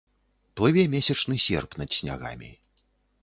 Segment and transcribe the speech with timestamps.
[0.59, 2.51] Плыве месячны серп над снягамі.